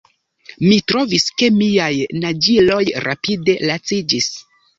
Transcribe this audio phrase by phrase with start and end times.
[0.69, 1.91] Mi trovis ke miaj
[2.25, 4.33] naĝiloj rapide laciĝis.